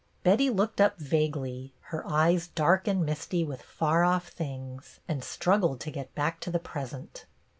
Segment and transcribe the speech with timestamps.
[0.23, 5.79] Betty looked up vaguely, her eyes dark and misty with far off things, and struggled
[5.81, 7.27] to get back to the present.